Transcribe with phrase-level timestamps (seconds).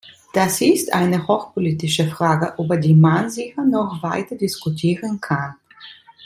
[0.33, 5.53] Das ist eine hochpolitische Frage, über die man sicher noch weiter diskutieren kann.